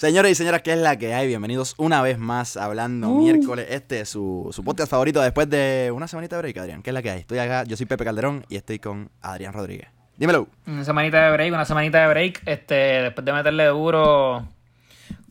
[0.00, 1.26] Señores y señoras, ¿qué es la que hay?
[1.28, 3.66] Bienvenidos una vez más Hablando Miércoles.
[3.68, 6.82] Este es su, su podcast favorito después de una semanita de break, Adrián.
[6.82, 7.20] ¿Qué es la que hay?
[7.20, 9.88] Estoy acá, yo soy Pepe Calderón y estoy con Adrián Rodríguez.
[10.16, 10.48] Dímelo.
[10.66, 14.48] Una semanita de break, una semanita de break, este, después de meterle duro,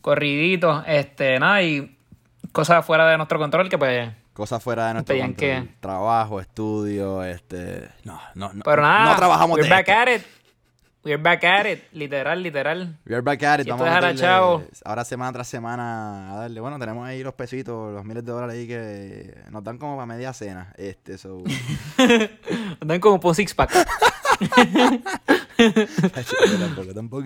[0.02, 1.98] corridito, este, nada, y
[2.52, 4.08] cosas fuera de nuestro control que pues...
[4.34, 5.50] Cosas fuera de nuestro Pedían control.
[5.66, 7.88] que- Trabajo, estudio, este...
[8.04, 8.62] No, no, no.
[8.64, 10.00] Pero nada, No trabajamos we're de back esto.
[10.00, 10.22] at it.
[11.02, 12.94] We're back at it, literal, literal.
[13.06, 13.64] We're back at it.
[13.64, 14.64] Si Vamos a meterle agachado.
[14.84, 16.60] ahora semana tras semana a darle.
[16.60, 20.04] Bueno, tenemos ahí los pesitos, los miles de dólares ahí que nos dan como para
[20.04, 20.74] media cena.
[20.76, 21.42] Este, so...
[22.82, 23.70] Andan como por six pack.
[26.58, 27.24] tampoco, tampoco.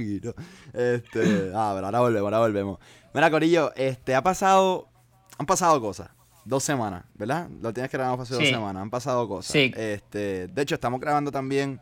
[0.72, 2.78] Este, ah, pero ahora volvemos, ahora volvemos.
[3.12, 4.88] Mira, Corillo, este, ha pasado,
[5.36, 6.10] han pasado cosas.
[6.44, 7.48] Dos semanas, ¿verdad?
[7.60, 8.50] Lo tienes que grabar hace dos Sí.
[8.50, 9.50] semanas, han pasado cosas.
[9.50, 9.72] Sí.
[9.76, 11.80] Este, de hecho, estamos grabando también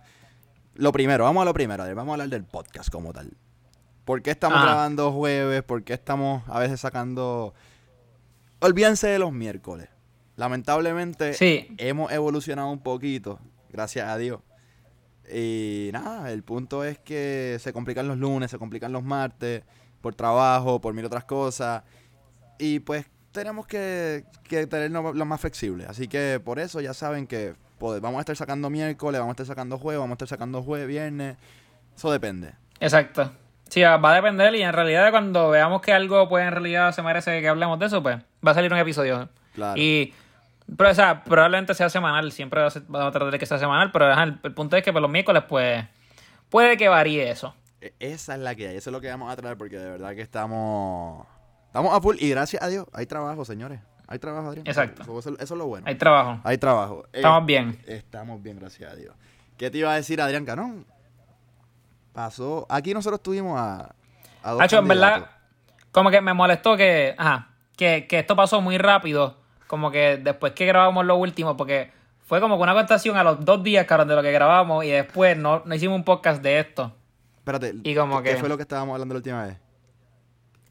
[0.75, 3.31] lo primero, vamos a lo primero, a ver, vamos a hablar del podcast como tal.
[4.05, 4.67] ¿Por qué estamos Ajá.
[4.67, 5.63] grabando jueves?
[5.63, 7.55] ¿Por qué estamos a veces sacando...
[8.61, 9.89] Olvídense de los miércoles.
[10.37, 11.69] Lamentablemente Sí.
[11.79, 13.39] hemos evolucionado un poquito,
[13.71, 14.41] gracias a Dios.
[15.33, 19.63] Y nada, el punto es que se complican los lunes, se complican los martes,
[20.01, 21.83] por trabajo, por mil otras cosas.
[22.59, 25.87] Y pues tenemos que, que lo más flexible.
[25.87, 29.35] Así que por eso ya saben que pues, vamos a estar sacando miércoles, vamos a
[29.43, 31.37] estar sacando jueves, vamos a estar sacando jueves, viernes.
[31.97, 32.53] Eso depende.
[32.79, 33.33] Exacto.
[33.69, 37.03] Sí, va a depender y en realidad cuando veamos que algo pues en realidad se
[37.03, 39.29] merece que hablemos de eso, pues va a salir un episodio.
[39.55, 39.81] Claro.
[39.81, 40.15] Y
[40.77, 44.13] pero, o sea, probablemente sea semanal, siempre vamos a tratar de que sea semanal, pero
[44.13, 45.85] el, el punto es que por los miércoles pues
[46.51, 47.55] puede que varíe eso.
[47.81, 49.91] E- Esa es la que hay, eso es lo que vamos a traer porque de
[49.91, 51.27] verdad que estamos
[51.67, 53.81] estamos a full y gracias a Dios hay trabajo, señores.
[54.13, 54.67] Hay trabajo, Adrián.
[54.67, 55.19] Exacto.
[55.19, 55.87] Eso, es lo bueno.
[55.89, 56.39] Hay trabajo.
[56.45, 57.05] Hay trabajo.
[57.15, 57.79] Eh, Estamos bien.
[57.87, 59.15] Estamos bien, gracias a Dios.
[59.57, 60.85] ¿Qué te iba a decir, Adrián Canón?
[62.13, 62.67] Pasó.
[62.69, 63.95] Aquí nosotros tuvimos a.
[64.43, 65.31] a dos Hacho, en verdad,
[65.93, 70.53] como que me molestó que, ajá, que, que esto pasó muy rápido, como que después
[70.53, 71.91] que grabamos lo último, porque
[72.27, 74.91] fue como que una contestación a los dos días, cabrón, de lo que grabamos y
[74.91, 76.93] después no, no hicimos un podcast de esto.
[77.39, 77.75] Espérate.
[77.83, 79.57] y como ¿qué que- fue lo que estábamos hablando la última vez?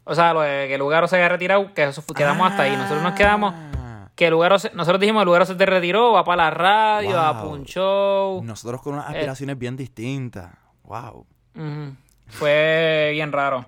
[0.04, 2.76] O sea, lo de que Lugaro se haya retirado, que eso quedamos hasta ahí.
[2.76, 4.08] Nosotros nos quedamos Ah.
[4.16, 7.52] que Lugaro se- nosotros dijimos Lugaro se te retiró, va para la radio, a Wow.
[7.52, 8.42] un show.
[8.44, 8.96] Nosotros con Eh.
[8.96, 10.50] unas aspiraciones bien distintas.
[10.84, 11.26] Wow.
[12.26, 13.66] Fue bien raro.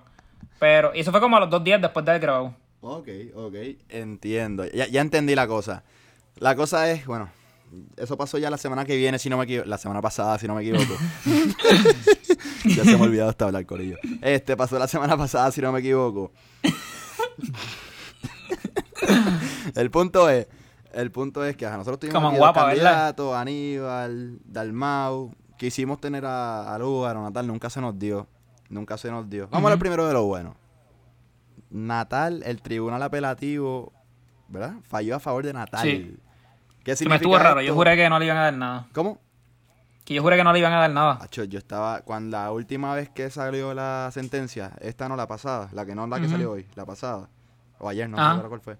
[0.59, 2.53] Pero, y eso fue como a los dos días después de haber grabado.
[2.81, 3.55] Ok, ok.
[3.89, 4.65] Entiendo.
[4.73, 5.83] Ya, ya entendí la cosa.
[6.37, 7.29] La cosa es, bueno,
[7.97, 9.69] eso pasó ya la semana que viene, si no me equivoco.
[9.69, 10.93] La semana pasada, si no me equivoco.
[12.65, 13.97] ya se me ha olvidado hasta hablar, Corillo.
[14.21, 16.31] Este pasó la semana pasada, si no me equivoco.
[19.75, 20.47] el punto es,
[20.93, 25.33] el punto es que ajá, nosotros tuvimos Como aquí guapa, dos Aníbal, Dalmau.
[25.57, 28.27] Quisimos tener a, a Lugar, a Natal, nunca se nos dio.
[28.69, 29.45] Nunca se nos dio.
[29.45, 30.55] Vamos a hablar primero de lo bueno.
[31.69, 33.93] Natal, el tribunal apelativo,
[34.47, 34.75] ¿verdad?
[34.83, 35.83] Falló a favor de Natal.
[35.83, 36.17] Sí.
[36.85, 37.67] ¿Qué Se me significa estuvo raro, esto?
[37.67, 38.87] yo juré que no le iban a dar nada.
[38.93, 39.19] ¿Cómo?
[40.05, 41.17] Que yo juré que no le iban a dar nada.
[41.19, 45.67] Acho, yo estaba, cuando la última vez que salió la sentencia, esta no la pasada,
[45.73, 47.27] la que no la que salió hoy, la pasada,
[47.79, 48.29] o ayer, no Ajá.
[48.29, 48.77] sé ahora cuál fue.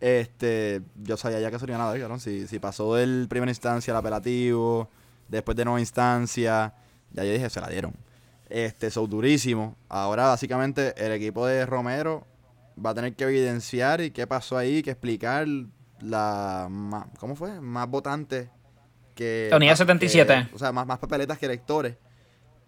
[0.00, 2.18] Este, yo sabía ya que sería nada, cabrón.
[2.18, 4.90] Si, si pasó del primera instancia al apelativo,
[5.28, 6.74] después de nueva instancia,
[7.12, 7.94] ya yo dije, se la dieron.
[8.50, 9.76] Este, son durísimo.
[9.88, 12.26] Ahora, básicamente, el equipo de Romero
[12.84, 15.46] va a tener que evidenciar y qué pasó ahí, que explicar
[16.04, 17.60] la, ma- ¿cómo fue?
[17.60, 18.48] Más votantes
[19.14, 19.48] que...
[19.50, 20.48] La unidad que- 77.
[20.54, 21.96] o sea, más, más papeletas que electores.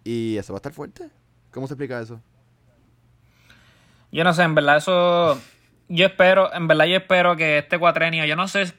[0.03, 1.09] Y eso va a estar fuerte.
[1.51, 2.21] ¿Cómo se explica eso?
[4.11, 5.39] Yo no sé, en verdad eso...
[5.89, 8.73] Yo espero, en verdad yo espero que este cuatrenio, yo no sé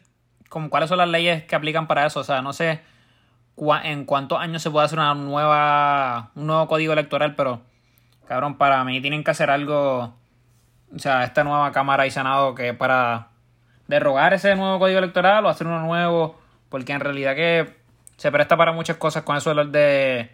[0.50, 2.80] como cuáles son las leyes que aplican para eso, o sea, no sé
[3.56, 7.62] cua- en cuántos años se puede hacer una nueva, un nuevo código electoral, pero
[8.26, 10.14] cabrón, para mí tienen que hacer algo,
[10.94, 13.28] o sea, esta nueva Cámara y Senado que para
[13.88, 16.38] derrogar ese nuevo código electoral o hacer uno nuevo,
[16.68, 17.74] porque en realidad que
[18.16, 20.30] se presta para muchas cosas con eso de, de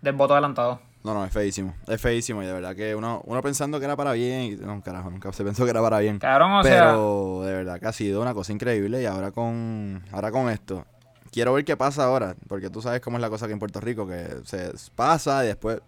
[0.00, 0.80] del voto adelantado.
[1.02, 1.74] No, no, es feísimo.
[1.86, 4.40] Es feísimo y de verdad que uno, uno pensando que era para bien.
[4.42, 6.18] Y, no, carajo, nunca se pensó que era para bien.
[6.18, 10.02] Cabrón, o sea, Pero de verdad que ha sido una cosa increíble y ahora con,
[10.12, 10.86] ahora con esto.
[11.30, 13.80] Quiero ver qué pasa ahora, porque tú sabes cómo es la cosa aquí en Puerto
[13.80, 15.80] Rico, que se pasa y después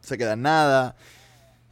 [0.00, 0.96] se queda en nada.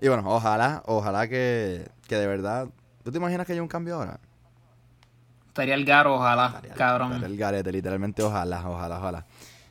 [0.00, 2.68] Y bueno, ojalá, ojalá que, que de verdad...
[3.02, 4.20] ¿Tú te imaginas que haya un cambio ahora?
[5.54, 7.12] Estaría el garo, ojalá, Estaría- cabrón.
[7.12, 9.24] estaría el garete, literalmente, ojalá, ojalá, ojalá.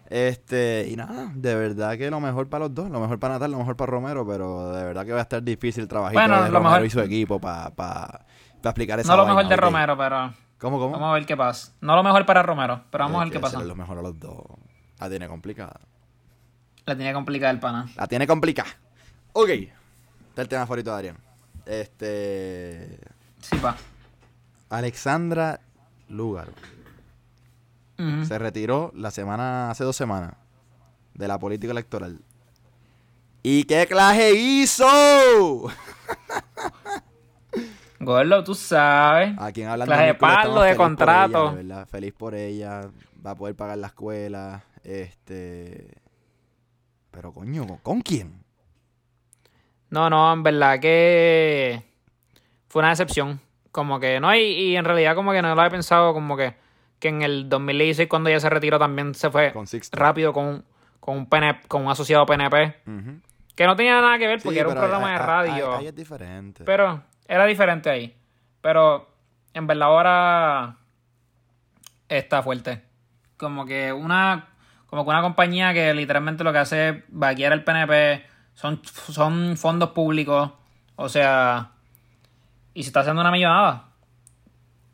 [0.09, 3.51] Este, y nada, de verdad que lo mejor para los dos, lo mejor para Natal,
[3.51, 6.35] lo mejor para Romero, pero de verdad que va a estar difícil el trabajito Bueno,
[6.43, 8.21] de lo Romero mejor- y su equipo para pa,
[8.61, 9.55] pa explicar esa No lo vaina, mejor de.
[9.57, 10.91] Romero, pero ¿Cómo, cómo?
[10.91, 11.73] vamos a ver qué pasa.
[11.81, 13.61] No lo mejor para Romero, pero vamos a ver qué pasa.
[13.61, 14.37] lo mejor a los dos.
[14.99, 15.79] La tiene complicada.
[16.85, 17.87] La tenía complicada el pana.
[17.97, 18.69] La tiene complicada.
[19.33, 19.49] Ok.
[19.49, 19.71] Este
[20.35, 21.17] es el tema favorito de Adrián.
[21.65, 22.99] Este.
[23.41, 23.75] Sí, pa.
[24.69, 25.59] Alexandra
[27.99, 28.25] Ujú.
[28.25, 30.33] se retiró la semana, hace dos semanas,
[31.13, 32.19] de la política electoral.
[33.43, 34.85] ¿Y qué clase hizo?
[37.99, 39.33] Gordo, tú sabes.
[39.39, 41.45] A quien hablando Clase de palo, de contrato.
[41.49, 42.89] ella, verdad, feliz por ella.
[43.25, 44.63] Va a poder pagar la escuela.
[44.83, 45.87] Este.
[47.11, 48.43] Pero coño, ¿con- ¿con quién?
[49.89, 51.81] No, no, en verdad que
[52.67, 53.39] fue una decepción.
[53.73, 56.55] Como que no, y, y en realidad como que no lo había pensado, como que,
[56.99, 60.65] que en el 2016 cuando ella se retiró también se fue Con rápido con, un-
[61.01, 62.77] con un PNP, con un asociado PNP,
[63.55, 65.71] que no tenía nada que ver Sí, porque era un programa de radio.
[65.73, 66.63] Ahí, ahí es diferente.
[66.63, 68.15] Pero era diferente ahí.
[68.61, 69.09] Pero
[69.53, 70.77] en verdad ahora
[72.07, 72.83] está fuerte.
[73.37, 74.47] Como que una
[74.85, 78.23] como que una compañía que literalmente lo que hace es vaquear el PNP
[78.53, 80.51] son, son fondos públicos.
[80.95, 81.71] O sea,
[82.73, 83.89] y se está haciendo una millonada.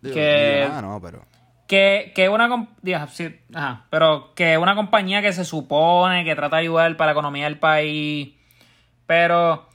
[0.02, 1.26] Digo, que- millonada no, pero.
[1.68, 6.56] Que, que una diga, sí, ajá, pero que una compañía que se supone que trata
[6.56, 8.34] de ayudar para la economía del país.
[9.06, 9.70] Pero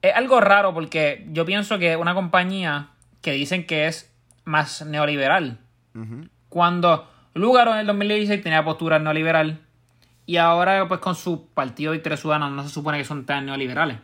[0.00, 4.14] es algo raro porque yo pienso que una compañía que dicen que es
[4.44, 5.58] más neoliberal.
[5.96, 6.28] Ujú.
[6.48, 9.60] Cuando Lugaro en el 2016 tenía postura neoliberal.
[10.26, 13.98] Y ahora, pues con su partido Victoria Ciudadana, no se supone que son tan neoliberales.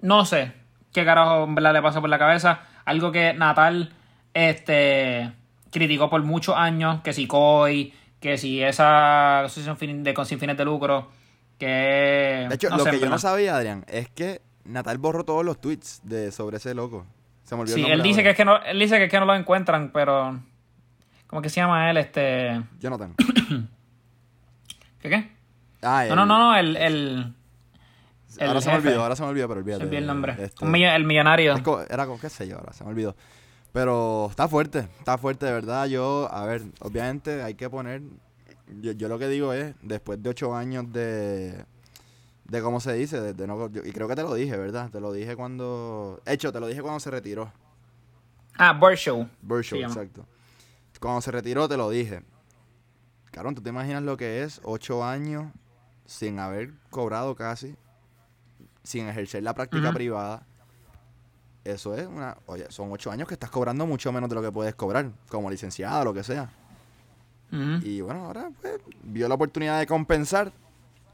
[0.00, 0.52] No sé
[0.94, 2.60] qué carajo en verdad le pasa por la cabeza.
[2.86, 3.92] Algo que Natal
[4.32, 5.30] este,
[5.70, 10.56] criticó por muchos años, que si COI, que si esa asociación de, con sin fines
[10.56, 11.10] de lucro,
[11.58, 12.46] que...
[12.48, 15.44] De hecho, no lo sé, que yo no sabía, Adrián, es que Natal borró todos
[15.44, 17.04] los tweets de, sobre ese loco.
[17.42, 19.04] Se me olvidó el Sí, nombre él dice, que es que no, él dice que
[19.04, 20.38] es que no lo encuentran, pero...
[21.26, 21.96] ¿Cómo que se llama él?
[21.96, 22.62] Este...
[22.78, 23.14] Jonathan.
[25.00, 25.32] ¿Qué qué?
[25.82, 26.76] Ah, No, no, no, no, el...
[26.76, 27.34] el
[28.38, 29.96] el ahora se me olvidó, ahora se me olvidó, pero olvídate.
[29.96, 30.36] el nombre.
[30.38, 31.54] Este, millo- el millonario.
[31.88, 33.14] era con qué sé yo ahora, se me olvidó.
[33.72, 35.86] Pero está fuerte, está fuerte, de verdad.
[35.86, 38.02] Yo, a ver, obviamente hay que poner.
[38.80, 41.64] Yo, yo lo que digo es, después de ocho años de.
[42.44, 44.90] De cómo se dice, de, de no, yo- y creo que te lo dije, ¿verdad?
[44.90, 46.20] Te lo dije cuando.
[46.26, 47.52] Hecho, te lo dije cuando se retiró.
[48.58, 48.78] Ah,
[49.62, 49.94] Se llama.
[49.94, 50.26] exacto.
[51.00, 52.22] Cuando se retiró te lo dije.
[53.32, 55.52] Cabrón, ¿tú te imaginas lo que es ocho años
[56.06, 57.74] sin haber cobrado casi?
[58.84, 60.46] Sin ejercer la práctica privada.
[61.64, 62.36] Eso es una...
[62.46, 65.50] Oye, son ocho años que estás cobrando mucho menos de lo que puedes cobrar, como
[65.50, 66.50] licenciado, lo que sea.
[67.82, 70.52] Y bueno, ahora pues, vio la oportunidad de compensar.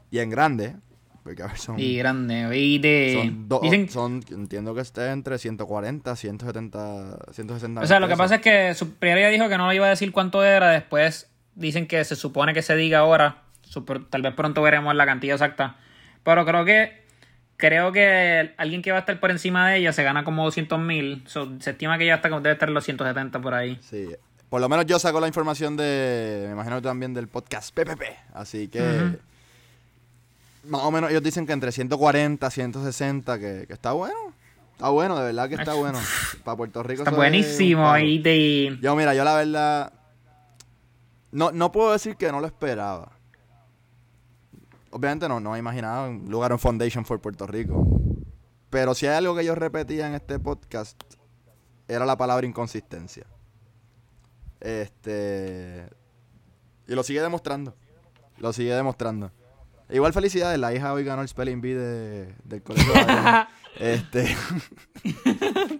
[0.09, 0.75] Y en grande,
[1.23, 1.79] porque a ver, son...
[1.79, 2.57] Y grande.
[2.57, 3.13] Y de...
[3.15, 8.17] son, do- dicen, son- entiendo que esté entre 140, 170, 160 o sea, lo que
[8.17, 10.71] pasa es que su primero ella dijo que no iba a decir cuánto era.
[10.71, 13.43] Después dicen que se supone que se diga ahora.
[14.09, 15.77] Tal vez pronto veremos la cantidad exacta.
[16.23, 17.00] Pero creo que...
[17.61, 20.79] Creo que alguien que va a estar por encima de ella se gana como 200
[20.79, 21.23] mil.
[21.27, 23.77] se estima que ella está, debe estar en los 170 por ahí.
[23.81, 24.07] Sí,
[24.49, 28.01] por lo menos yo saco la información de, me imagino también del podcast PPP,
[28.33, 29.15] así que
[30.63, 34.33] más o menos ellos dicen que entre 140, 160, que, que está bueno,
[34.71, 35.99] está bueno, de verdad que está bueno.
[36.43, 37.95] Para Puerto Rico Está un buenísimo.
[37.99, 38.79] Y de...
[38.81, 39.93] Yo mira, yo la verdad,
[41.31, 43.11] no, no puedo decir que no lo esperaba.
[44.91, 47.87] Obviamente no, no me imaginaba un lugar en Foundation for Puerto Rico.
[48.69, 51.01] Pero si hay algo que yo repetía en este podcast,
[51.87, 53.25] era la palabra inconsistencia.
[54.59, 55.89] Este.
[56.87, 57.75] Y lo sigue demostrando.
[58.37, 59.31] Lo sigue demostrando.
[59.89, 62.93] Igual felicidades, la hija hoy ganó el Spelling Bee de, del colegio.
[62.93, 63.45] de
[63.93, 64.37] este.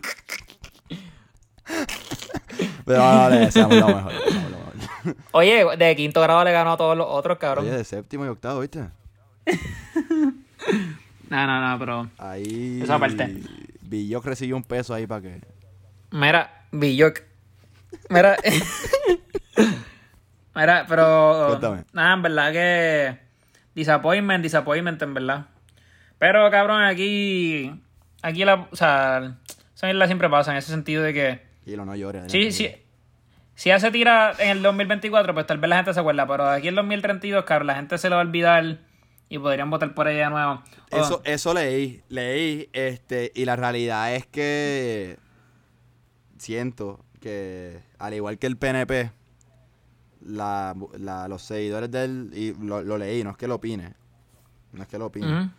[2.85, 3.31] Pero mejor.
[3.31, 4.11] le deseamos lo mejor.
[5.31, 7.65] Oye, de quinto grado le ganó a todos los otros, cabrón.
[7.65, 8.89] Oye, de séptimo y octavo, ¿viste?
[11.29, 12.09] No, no, no, pero...
[12.17, 12.81] Ahí.
[12.83, 13.41] Esa parte.
[13.91, 15.41] Billoc recibió un peso ahí para que.
[16.11, 17.21] Mira, Billoc.
[18.09, 18.37] Mira.
[20.55, 21.47] Mira, pero.
[21.49, 21.83] Cuéntame.
[21.93, 23.17] Nada, en verdad que.
[23.75, 25.45] Disappointment, disappointment, en verdad.
[26.19, 27.73] Pero, cabrón, aquí.
[28.21, 28.67] Aquí la.
[28.71, 29.37] O sea.
[29.75, 31.41] Esa mierda siempre pasa en ese sentido de que.
[31.65, 32.29] Y lo no llore.
[32.29, 32.71] Sí, sí.
[33.55, 36.27] Si ya se tira en el 2024, pues tal vez la gente se acuerda.
[36.27, 38.77] Pero aquí en el 2032, cabrón, la gente se lo va a olvidar.
[39.31, 40.61] Y podrían votar por ella de nuevo.
[40.91, 45.17] Oh, Eso, eso leí, leí, este, y la realidad es que
[46.37, 49.11] siento que, al igual que el PNP,
[50.25, 53.93] la, la- los seguidores de él, y lo, lo leí, no es que lo opine,
[54.73, 55.51] no es que lo opine,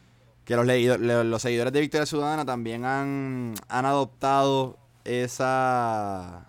[0.45, 6.45] que los, leído- le- los seguidores de Victoria Ciudadana también han, han adoptado esa,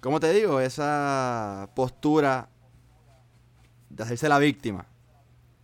[0.00, 0.58] ¿cómo te digo?
[0.60, 2.48] Esa postura
[3.88, 4.86] de hacerse la víctima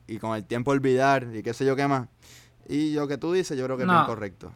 [0.09, 2.09] y con el tiempo olvidar y qué sé yo qué más.
[2.69, 4.53] Y lo que tú dices, yo creo que es bien correcto.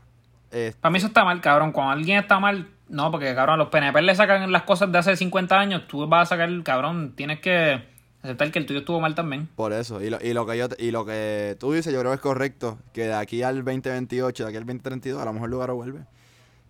[0.51, 1.73] Este, Para mí eso está mal, cabrón.
[1.73, 5.17] Cuando alguien está mal, no, porque cabrón, los PNP le sacan las cosas de hace
[5.17, 7.83] 50 años, tú vas a sacar, cabrón, tienes que
[8.23, 9.49] aceptar que el tuyo estuvo mal también.
[9.55, 12.13] Por eso, y lo, y lo que yo y lo que tú dices, yo creo
[12.13, 15.49] que es correcto, que de aquí al 2028, de aquí al 2032, a lo mejor
[15.49, 16.01] el lugar vuelve.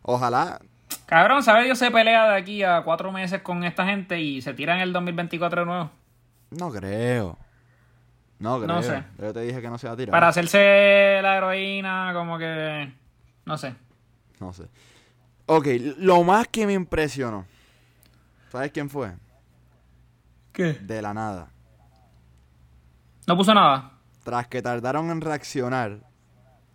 [0.03, 0.61] Ojalá,
[1.07, 1.67] Cabrón, ¿sabes?
[1.67, 4.81] Dios se pelea de aquí a cuatro meses con esta gente y se tira en
[4.81, 5.91] el 2024 de nuevo.
[6.51, 7.39] no creo.
[8.43, 8.67] No creo.
[8.67, 9.05] No sé.
[9.19, 10.11] Yo te dije que no se va a tirar.
[10.11, 12.93] Para hacerse la heroína, como que.
[13.45, 13.73] No sé.
[14.41, 14.65] No sé.
[15.47, 15.69] Ok,
[15.99, 17.47] lo más que me impresionó.
[18.51, 19.13] ¿Sabes quién fue?
[20.53, 20.73] ¿Qué?
[20.73, 21.51] De la nada.
[23.29, 23.93] No puso nada.
[24.25, 26.01] Tras que tardaron en reaccionar.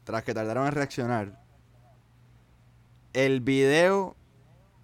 [0.06, 1.42] Tras que tardaron en reaccionar.
[3.12, 4.16] El video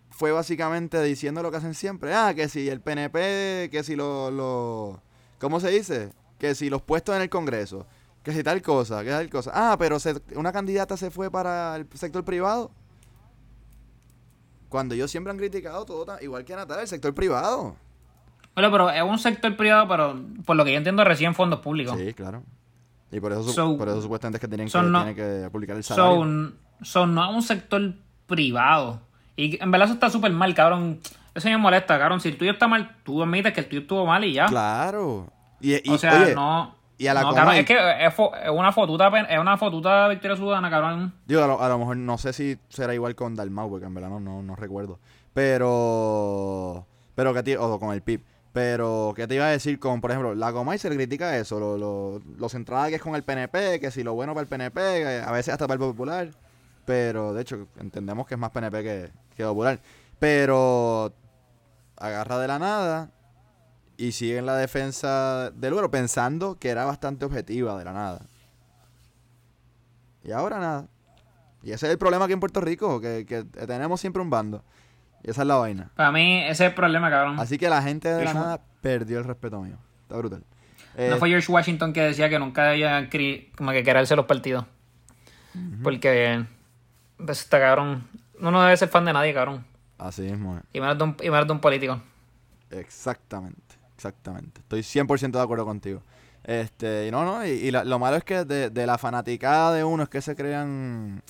[0.10, 2.14] fue básicamente diciendo lo que hacen siempre.
[2.14, 4.34] Ah, que si el PNP, que si los...
[4.34, 5.02] Lo,
[5.40, 6.12] ¿Cómo se dice?
[6.44, 7.88] Que si los puestos en el Congreso.
[8.22, 9.52] Que si tal cosa, que tal cosa.
[9.54, 12.70] Ah, pero se- una candidata se fue para el sector privado.
[14.68, 17.78] Cuando ellos siempre han criticado todo, igual que Natal, el sector privado.
[18.56, 21.98] Bueno, pero es un sector privado, pero por lo que yo entiendo, reciben fondos públicos.
[21.98, 22.44] Sí, claro.
[23.10, 25.50] Y por eso, So- por eso supuestamente es que tienen, que, so no- tienen que
[25.50, 26.14] publicar el salario.
[26.18, 27.94] Son, son no es un sector
[28.28, 29.00] privado.
[29.38, 31.00] Y en verdad eso está súper mal, cabrón.
[31.36, 32.20] Eso me molesta, cabrón.
[32.20, 34.48] Si el tuyo está mal, tú admites que el tuyo estuvo mal y ya.
[34.48, 35.32] Claro.
[35.64, 36.76] Y, y- o sea, oye, no.
[36.98, 38.14] y a la no, cabrón, es que es,
[38.52, 41.14] una fotuta, es una fotuta Victoria Ciudadana, cabrón.
[41.26, 43.94] digo, a lo, a lo mejor no sé si será igual con Dalmau, porque en
[43.94, 45.00] verdad no, no, no recuerdo.
[45.34, 46.86] Pero.
[47.16, 48.22] Pero que te, o con el PIB.
[48.52, 51.60] Pero, ¿qué te iba a decir con, por ejemplo, la Comay se le critica eso,
[51.60, 54.48] lo, lo, lo centrada que es con el PNP, que si lo bueno para el
[54.48, 56.28] PNP, a veces hasta para el Popular.
[56.86, 59.80] Pero, de hecho, entendemos que es más PNP que, que Popular.
[60.20, 61.14] Pero,
[61.98, 63.10] agarra de la nada
[63.98, 68.22] y sigue en la defensa del Uro, pensando que era bastante objetiva de la nada.
[70.24, 70.88] Y ahora nada.
[71.62, 74.64] Y ese es el problema aquí en Puerto Rico, que, que tenemos siempre un bando.
[75.24, 75.92] Y esa es la vaina.
[75.96, 77.40] Para mí, ese es el problema, cabrón.
[77.40, 79.78] Así que la gente de la nada perdió el respeto mío.
[80.02, 80.44] Está brutal.
[80.96, 84.26] Eh, No fue George Washington que decía que nunca debía cri- como que quererse los
[84.26, 84.66] partidos.
[85.82, 86.46] Porque
[87.18, 88.08] pues, está cabrón.
[88.40, 89.66] Uno no debe ser fan de nadie, cabrón.
[89.98, 90.64] Así mismo es.
[90.74, 92.02] Y menos de un, y menos de un político.
[92.72, 93.76] Exactamente,
[94.08, 94.62] exactamente.
[94.62, 96.02] Estoy 100% de acuerdo contigo.
[96.44, 99.74] Este, y no, no, y, y la- lo malo es que de, de la fanaticada
[99.74, 101.24] de uno es que se crean,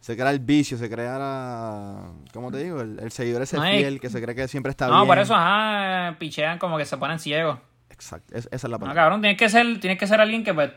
[0.00, 2.80] se crea el vicio, se crea la, ¿cómo te digo?
[2.80, 5.06] El, el seguidor ese No, y- fiel que se cree que siempre está No, bien.
[5.06, 7.58] por eso, ajá, pichean como que se ponen ciegos.
[7.90, 9.02] Exacto, es- esa es la No, palabra.
[9.02, 10.72] cabrón, tienes que ser, tienes que ser alguien que pues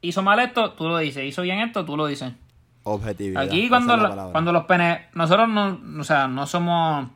[0.00, 1.24] hizo mal esto, tú lo dices.
[1.24, 2.32] Hizo bien esto, tú lo dices.
[2.84, 3.42] Objetividad.
[3.42, 7.08] Aquí cuando, es la cuando los PNP, nosotros no, o sea, no somos,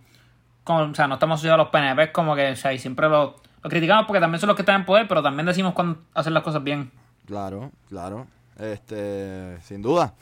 [0.64, 3.08] como- o sea, no estamos asociados a los PNP, como que, o sea, y siempre
[3.08, 6.00] lo, lo criticamos porque también son los que están en poder, pero también decimos cuando
[6.14, 6.90] hacen las cosas bien.
[7.26, 8.26] Claro, claro.
[8.58, 10.14] Este, sin duda.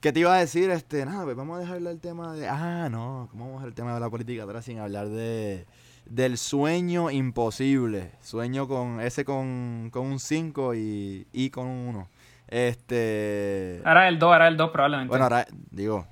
[0.00, 0.70] ¿Qué te iba a decir?
[0.70, 2.48] Este, nada, pues vamos a dejarle el tema de.
[2.48, 5.66] Ah, no, ¿cómo vamos a dejar el tema de la política atrás sin hablar de
[6.04, 8.12] del sueño imposible?
[8.20, 12.08] Sueño con ese con, con un 5 y, y con un 1.
[12.48, 13.82] Este.
[13.84, 15.08] Ahora el 2, ahora el 2 probablemente.
[15.08, 16.06] Bueno, ahora, digo,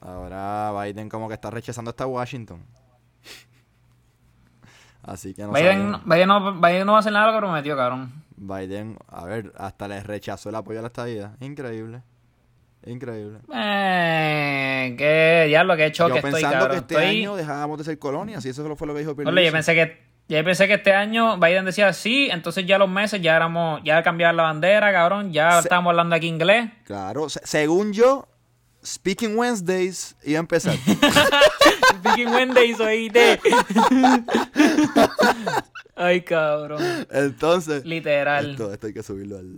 [0.00, 2.64] ahora Biden como que está rechazando hasta Washington.
[5.02, 5.96] Así que no Biden.
[6.04, 8.12] Biden no, Biden no va a hacer nada de lo que prometió, cabrón.
[8.36, 11.32] Biden, a ver, hasta le rechazó el apoyo a la estadía.
[11.40, 12.02] Increíble.
[12.84, 13.38] Increíble.
[13.54, 16.70] Eh, qué diablo, qué choque Yo estoy, pensando cabrón.
[16.70, 19.16] que este Estoy- año dejábamos de ser colonia, si eso fue lo que dijo Ole,
[19.22, 19.46] Pierluisi.
[19.46, 23.20] yo pensé que yo pensé que este año Biden decía sí, entonces ya los meses
[23.22, 26.70] ya éramos, ya cambiar la bandera, cabrón, ya Se- estábamos hablando aquí inglés.
[26.84, 28.26] Claro, se- según yo,
[28.84, 30.74] Speaking Wednesdays iba a empezar.
[32.00, 33.40] Speaking Wednesdays, oíste.
[35.94, 36.82] Ay, cabrón.
[37.10, 38.52] Entonces, Literal.
[38.52, 39.56] esto, esto hay que subirlo al,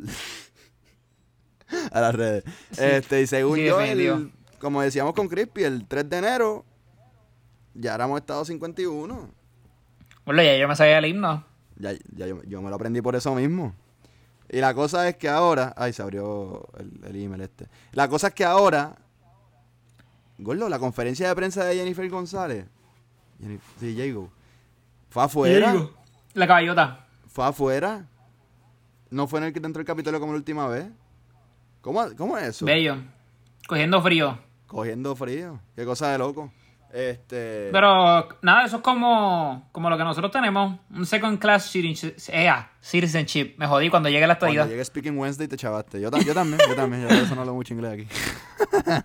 [1.92, 2.44] a las redes.
[2.76, 6.64] Este, y según Sí, yo, el- como decíamos con Crispy, el 3 de enero
[7.74, 9.30] ya éramos estado 51.
[10.24, 11.44] Bueno, ya yo me sabía el himno.
[11.76, 13.74] Ya, ya yo, yo me lo aprendí por eso mismo.
[14.48, 15.72] Y la cosa es que ahora.
[15.76, 17.66] Ay, se abrió el, el email este.
[17.92, 18.96] La cosa es que ahora.
[20.44, 22.66] Gordo, la conferencia de prensa de Jennifer González.
[23.40, 24.30] Jennifer, sí, Jago.
[25.08, 25.74] Fue afuera.
[26.34, 27.06] La caballota.
[27.28, 28.06] Fue afuera.
[29.10, 30.86] No fue en el que entró el Capitolio como la última vez.
[31.80, 32.66] ¿Cómo, cómo es eso?
[32.66, 32.96] Bello.
[33.66, 34.38] Cogiendo frío.
[34.66, 35.60] Cogiendo frío.
[35.74, 36.52] Qué cosa de loco.
[36.94, 37.70] Este.
[37.72, 40.78] Pero nada, eso es como, como lo que nosotros tenemos.
[40.90, 41.68] Un second class
[42.80, 43.54] citizenship.
[43.58, 44.70] Me jodí cuando llegue la cuando estadía.
[44.72, 46.00] llegue Speaking Wednesday te chavaste.
[46.00, 47.02] Yo, yo también, yo también.
[47.02, 48.08] Yo por eso no hablo mucho inglés aquí.
[48.86, 49.04] Mira,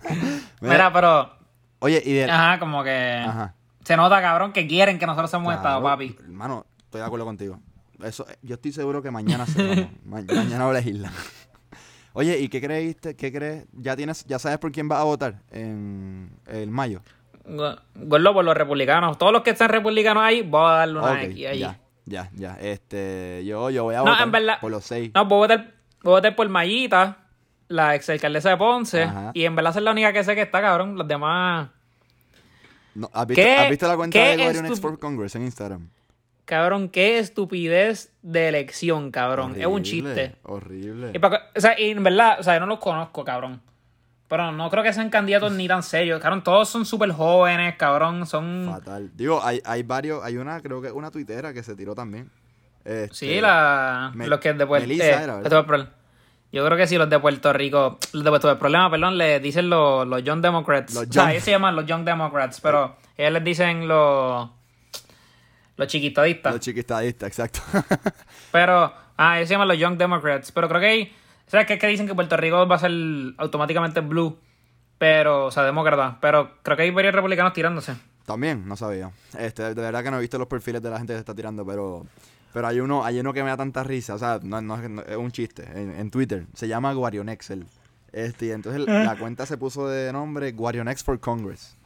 [0.60, 1.32] Mira, pero.
[1.80, 2.30] Oye, y de.
[2.30, 3.24] Ajá, como que.
[3.26, 3.54] Ajá.
[3.84, 6.16] Se nota, cabrón, que quieren que nosotros seamos estado, Claro, papi.
[6.22, 7.58] Hermano, estoy de acuerdo contigo.
[8.04, 9.90] Eso, yo estoy seguro que mañana se.
[10.04, 11.10] Ma- mañana legislar.
[12.12, 13.16] Oye, ¿y qué creíste?
[13.16, 13.66] ¿Qué crees?
[13.72, 17.02] ¿Ya tienes, ya sabes por quién vas a votar en el mayo?
[17.56, 19.18] Gordo por los republicanos.
[19.18, 21.58] Todos los que están republicanos ahí, voy a darle una X ahí.
[21.60, 22.56] Ya, ya, ya.
[22.60, 25.10] Este, yo, yo voy a No, votar en verdad- por los seis.
[25.14, 25.58] No, voy a votar,
[26.02, 27.18] voy a votar por Mayita,
[27.68, 29.02] la ex alcaldesa de Ponce.
[29.04, 29.30] Ajá.
[29.34, 30.96] Y en verdad es la única que sé que está, cabrón.
[30.96, 31.68] Los demás.
[32.94, 35.88] No, ¿has, visto, ¿Qué- has visto la cuenta de Guardian for Congress en Instagram?
[36.44, 39.54] Cabrón, qué estupidez de elección, cabrón.
[39.56, 40.34] es un chiste.
[40.42, 41.12] Horrible.
[41.14, 43.62] Y, o sea, y en verdad, o sea, yo no los conozco, cabrón.
[44.30, 46.20] Pero no creo que sean candidatos ni tan serios.
[46.20, 48.24] Cabrón, todos son súper jóvenes, cabrón.
[48.26, 48.68] Son.
[48.70, 49.10] Fatal.
[49.16, 52.30] Digo, hay, hay varios, hay una, creo que una tuitera que se tiró también.
[52.84, 55.42] Este, Sí, la, Me- los que de Puerto Melissa eh, era,
[56.52, 57.98] Yo creo que sí, los de Puerto Rico.
[58.12, 60.94] Los de Puerto problema, perdón, le dicen los, los Young Democrats.
[60.94, 64.48] Los o sea, young- ellos se llaman los Young Democrats, pero ellos les dicen los.
[65.76, 66.52] Los chiquitadistas.
[66.52, 67.60] Los chiquistadistas, exacto.
[68.52, 70.52] Pero, ah, ellos se llaman los Young Democrats.
[70.52, 71.16] Pero creo que hay.
[71.50, 71.78] ¿Sabes qué?
[71.78, 72.92] Que dicen que Puerto Rico va a ser
[73.38, 74.38] automáticamente blue.
[74.98, 76.18] Pero, o sea, demócrata.
[76.20, 77.94] Pero creo que hay varios republicanos tirándose.
[78.26, 79.10] También, no sabía.
[79.38, 81.34] Este, de verdad que no he visto los perfiles de la gente que se está
[81.34, 82.06] tirando, pero
[82.52, 84.90] pero hay uno, hay uno que me da tanta risa, o sea, no, no es-
[84.90, 87.64] no- es un chiste, en, en Twitter, se llama Guarionexel.
[88.12, 91.76] Este, y entonces la cuenta se puso de nombre Guarionex for Congress.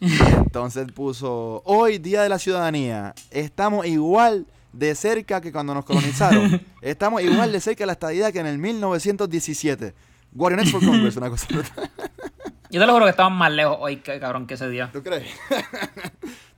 [0.00, 5.84] Y entonces puso, hoy, Día de la Ciudadanía, estamos igual de cerca que cuando nos
[5.84, 6.60] colonizaron.
[6.82, 9.94] Estamos igual de cerca de la estadidad que en el 1917.
[10.32, 11.46] Guarionex for Congress, una cosa.
[12.70, 14.90] Yo te lo juro que estaban más lejos hoy, cabrón, que ese día.
[14.92, 15.28] ¿Tú crees?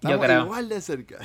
[0.01, 0.45] Yo Estamos creo.
[0.45, 1.17] igual de cerca.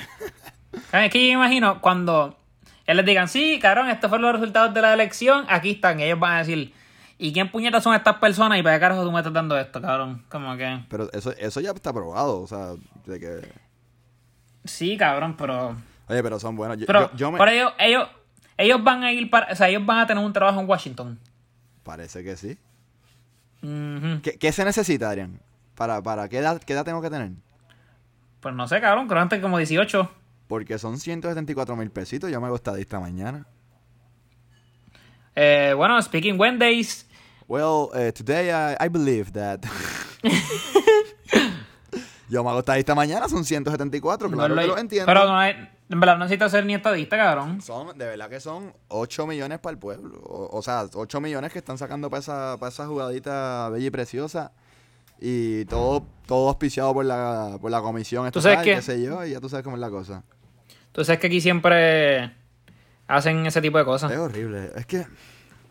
[0.92, 2.38] Es que yo me imagino cuando
[2.86, 6.00] ellos les digan, sí, cabrón, estos fueron los resultados de la elección, aquí están.
[6.00, 6.74] Y ellos van a decir,
[7.18, 8.60] ¿y quién puñetas son estas personas?
[8.60, 10.26] Y para qué carajo tú me estás dando esto, cabrón.
[10.30, 10.84] Como que.
[10.90, 12.72] Pero eso, eso ya está probado, o sea,
[13.06, 13.54] de que...
[14.66, 15.76] Sí, cabrón, pero.
[16.12, 16.78] Oye, pero son buenos.
[16.78, 17.38] Yo, Pero, yo- yo me...
[17.40, 18.08] pero ellos, ellos,
[18.58, 19.52] ellos van a ir para.
[19.52, 21.18] O sea, ellos van a tener un trabajo en Washington.
[21.84, 22.58] Parece que sí.
[23.64, 24.22] Ujú.
[24.22, 25.40] ¿Qué, qué se necesita, Adrián?
[25.76, 27.32] Para, para ¿qué, edad, ¿Qué edad tengo que tener?
[28.42, 30.12] Pues no sé, cabrón, creo antes como 18.
[30.48, 32.30] Porque son 174 mil pesitos.
[32.30, 33.46] Yo me hago estadista mañana.
[35.36, 37.08] Eh, bueno, speaking Wednesdays.
[37.48, 39.62] Well, eh, today I, I believe that...
[42.32, 45.06] yo me hago estadista mañana, son 174, claro no que lo- entiendo.
[45.06, 47.62] Pero no hay- en verdad no necesito ser ni estadista, cabrón.
[47.62, 50.20] Son, de verdad que son 8 millones para el pueblo.
[50.24, 53.90] O, o sea, 8 millones que están sacando para esa, para esa jugadita bella y
[53.90, 54.54] preciosa.
[55.20, 58.76] Y todo, todo auspiciado por la, por la comisión ¿Tú sabes qué?
[58.76, 60.24] qué sé yo, y ya tú sabes cómo es la cosa.
[60.94, 62.34] Tú sabes que aquí siempre
[63.08, 64.12] hacen ese tipo de cosas.
[64.12, 64.72] Es horrible.
[64.76, 65.06] Es que.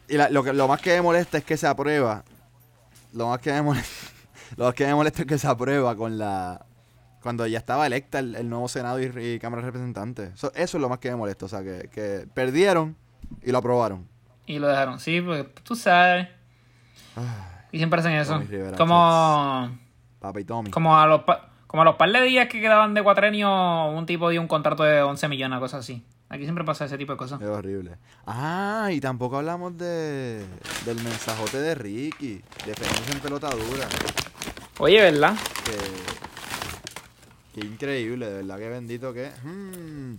[0.09, 2.23] Y la- lo, que, lo más que me molesta es que se aprueba.
[3.14, 3.99] Lo más que me molesta.
[4.56, 6.64] Lo que me molesta es que se aprueba con la.
[7.22, 10.32] Cuando ya estaba electa el, el nuevo Senado y, y Cámara de Representantes.
[10.34, 11.44] Eso, eso es lo más que me molesta.
[11.44, 12.96] O sea, que, que perdieron
[13.42, 14.08] y lo aprobaron.
[14.46, 14.98] Y lo dejaron.
[15.00, 16.28] Sí, porque tú sabes.
[17.72, 18.38] Y siempre hacen eso.
[18.38, 19.70] Rivera, Como,
[20.18, 20.70] Papa y Tommy.
[20.70, 24.04] como a los pa- como a los par de días que quedaban de cuatrenio, un
[24.06, 26.04] tipo dio un contrato de 11 millones, cosas así.
[26.28, 27.40] Aquí siempre pasa ese tipo de cosas.
[27.40, 27.96] Es horrible.
[28.26, 30.44] Ah, y tampoco hablamos de
[30.84, 32.40] del mensajote de Ricky.
[32.66, 33.86] Defensa en pelota dura.
[34.78, 35.35] Oye, ¿verdad?
[35.64, 39.30] Que, que increíble, de verdad que bendito que.
[39.42, 40.14] mm,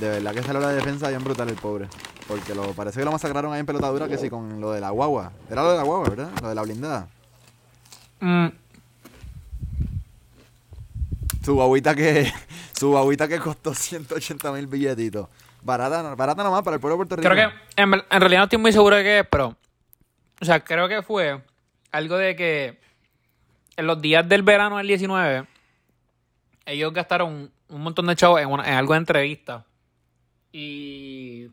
[0.00, 1.88] de verdad que salió la defensa bien brutal el pobre.
[2.28, 4.80] Porque lo, parece que lo masacraron ahí en pelota dura que sí con lo de
[4.80, 5.32] la guagua.
[5.50, 6.30] Era lo de la guagua, ¿verdad?
[6.40, 7.08] Lo de la blindada.
[8.20, 8.46] Mm,
[11.44, 12.32] Su guaguita que.
[12.78, 15.28] Su guaguita que costó 180 mil billetitos.
[15.62, 17.28] Barata, barata nomás para el pueblo de Puerto Rico.
[17.28, 19.56] creo que, en, en realidad no estoy muy seguro de qué es, pero.
[20.40, 21.42] O sea, creo que fue
[21.92, 22.80] algo de que
[23.80, 25.44] en los días del verano del 19,
[26.66, 29.64] ellos gastaron un montón de chavos en, una- en algo de entrevista.
[30.52, 31.44] Y.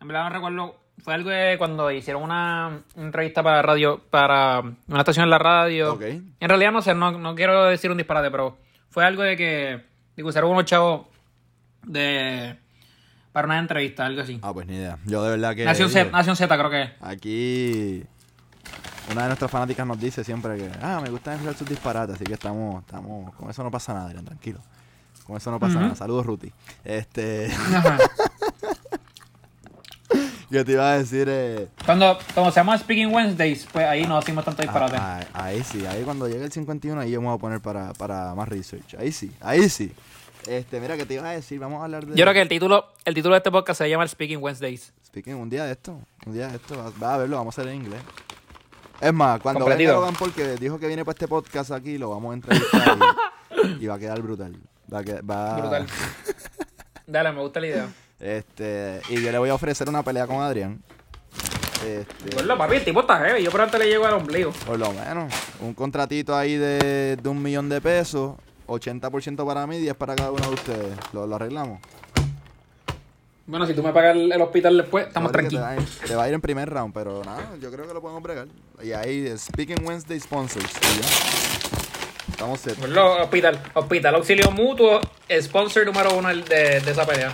[0.00, 0.80] En verdad no recuerdo.
[1.02, 5.94] Fue algo de cuando hicieron una entrevista para radio, para una estación en la radio.
[5.94, 6.02] Ok.
[6.02, 8.56] En realidad no sé, no, no quiero decir un disparate, pero
[8.90, 9.80] fue algo de que
[10.16, 11.06] digo, usaron unos chavos
[11.82, 12.56] de
[13.32, 14.38] para una entrevista, algo así.
[14.42, 14.98] Ah, pues ni idea.
[15.04, 15.64] Yo de verdad que.
[15.64, 16.90] Nación Z, Nación Z creo que es.
[17.00, 18.04] Aquí
[19.10, 22.24] una de nuestras fanáticas nos dice siempre que, ah, me gusta escuchar sus disparates, así
[22.24, 24.60] que estamos, estamos, con eso no pasa nada, Adrián, tranquilo.
[25.26, 25.94] Con eso no pasa nada.
[25.94, 26.52] Saludos, Ruti.
[26.84, 27.50] Este,
[30.50, 34.18] yo te iba a decir, eh, Cuando, cuando se llama Speaking Wednesdays, pues ahí no
[34.18, 34.96] hacemos tanto disparate.
[34.98, 37.60] ah, ah, ahí sí, ahí cuando llegue el 51, ahí yo me voy a poner
[37.60, 38.94] para, para más research.
[38.98, 39.92] Ahí sí, ahí sí.
[40.46, 42.14] Este, mira, que te iba a decir, vamos a hablar de...
[42.16, 44.92] Yo creo que el título, el título de este podcast se llama Speaking Wednesdays.
[45.06, 47.72] Speaking, un día de esto, un día de esto, vas a verlo, vamos a hacer
[47.72, 48.02] en inglés.
[49.00, 52.10] Es más, cuando venga Logan Paul, que dijo que viene para este podcast aquí, lo
[52.10, 52.98] vamos a entrevistar
[53.64, 54.56] y, y va a quedar brutal.
[54.92, 55.86] Va a quedar- va- Brutal.
[57.06, 57.88] Dale, me gusta la idea.
[58.20, 60.80] Este, y yo le voy a ofrecer una pelea con Adrián.
[61.84, 63.42] Este, Pues lo, papi, el tipo está heavy.
[63.42, 64.52] Yo por antes le llego al ombligo.
[64.66, 68.36] por lo menos, un contratito ahí de, de un millón de pesos,
[68.68, 70.96] 80% para mí, 10 para cada uno de ustedes.
[71.12, 71.80] ¿Lo, lo arreglamos?
[73.46, 75.62] Bueno, si tú me pagas el, el hospital después, estamos tranquilos.
[75.62, 77.86] Te va, a ir, te va a ir en primer round, pero nada, yo creo
[77.86, 78.46] que lo podemos bregar.
[78.82, 80.64] Y ahí, Speaking Wednesday Sponsors.
[80.64, 81.08] y ya.
[82.30, 82.76] Estamos set.
[82.76, 85.00] Pues lo, hospital, hospital, auxilio mutuo,
[85.40, 87.32] sponsor número uno de, de esa pelea.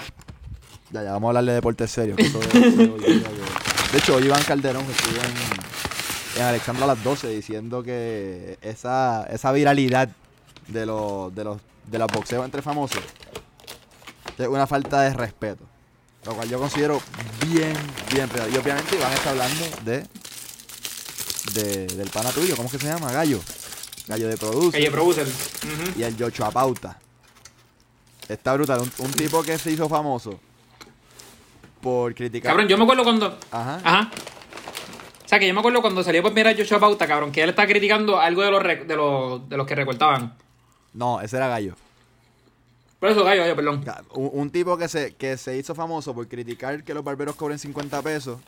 [0.90, 2.16] Ya, ya, vamos a hablar de deportes serios.
[2.16, 9.26] de hecho, hoy Iván Calderón estuvo en, en Alexandra a las 12 diciendo que esa,
[9.30, 10.08] esa viralidad
[10.66, 11.58] de los, de los
[11.90, 13.02] de los boxeos entre famosos
[14.38, 15.64] es una falta de respeto.
[16.24, 17.00] Lo cual yo considero
[17.46, 17.72] bien,
[18.12, 18.52] bien real.
[18.52, 20.06] Y obviamente Iván está hablando de,
[21.54, 23.10] de del pana tuyo, ¿cómo es que se llama?
[23.10, 23.40] Gallo.
[24.06, 25.26] Gallo de Produce Calle Producer.
[25.96, 26.98] Y el Yocho Pauta.
[28.28, 28.80] Está brutal.
[28.80, 30.38] Un, un tipo que se hizo famoso
[31.80, 32.50] por criticar.
[32.52, 33.38] Cabrón, yo me acuerdo cuando.
[33.50, 33.80] Ajá.
[33.82, 34.10] Ajá.
[35.24, 37.50] O sea, que yo me acuerdo cuando salió por mirar Joshua Pauta, cabrón, que él
[37.50, 40.34] estaba criticando algo de los, de los, de los que recortaban.
[40.92, 41.76] No, ese era Gallo.
[43.00, 43.84] Por eso, gallo, gallo, perdón.
[44.12, 47.58] Un, un tipo que se, que se hizo famoso por criticar que los barberos cobren
[47.58, 48.38] 50 pesos.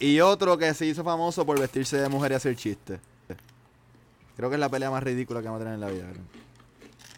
[0.00, 3.00] Y otro que se hizo famoso por vestirse de mujer y hacer chistes.
[4.36, 6.04] Creo que es la pelea más ridícula que vamos a tener en la vida.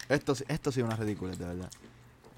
[0.09, 1.69] Esto, sí- esto sí es una ridícula, de verdad.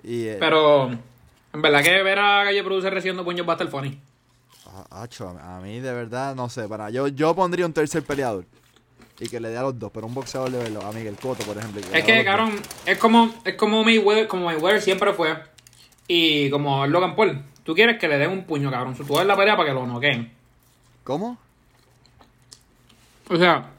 [0.04, 3.70] Y, eh, Pero, en verdad que ver a Calle Producer recibiendo puños va a estar
[3.70, 4.00] funny.
[4.68, 8.04] Ah, acho, a a mí de verdad, no sé, para yo, yo pondría un tercer
[8.04, 8.46] peleador
[9.20, 11.44] y que le dé a los dos, pero un boxeador de verlo, a Miguel Cotto,
[11.46, 11.82] por ejemplo.
[11.94, 12.24] Es que, dos.
[12.26, 15.38] cabrón, es como, es como Mayweather, como Mayweather siempre fue.
[16.08, 17.44] Y como Logan Paul.
[17.64, 18.94] Tú quieres que le den un puño, cabrón.
[18.96, 20.32] Tú ves la pelea para que lo noqueen.
[21.06, 21.38] ¿Cómo?
[23.30, 23.70] O sea,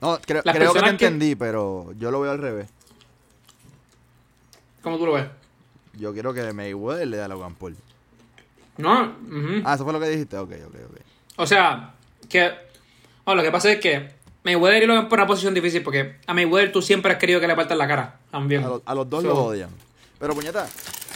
[0.00, 2.68] No, creo, creo que te que- entendí, pero yo lo veo al revés.
[4.82, 5.26] como tú lo ves.
[5.94, 7.74] Yo quiero que Mayweather le dé a Logan Paul.
[8.76, 9.62] No, ujú.
[9.64, 10.36] Ah, eso fue lo que dijiste.
[10.36, 11.00] Ok, ok, ok.
[11.36, 11.94] O sea,
[12.28, 12.52] que.
[13.24, 14.10] Bueno, lo que pasa es que
[14.44, 17.46] Mayweather y Logan por una posición difícil porque a Mayweather tú siempre has querido que
[17.48, 18.18] le partan la cara.
[18.30, 18.64] También.
[18.64, 19.70] A, los- a los dos So, lo odian.
[20.18, 20.66] Pero puñeta,